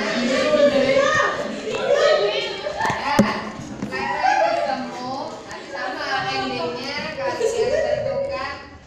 [0.00, 0.47] Amen.